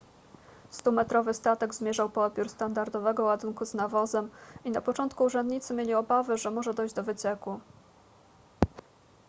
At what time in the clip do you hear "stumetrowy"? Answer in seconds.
0.71-1.33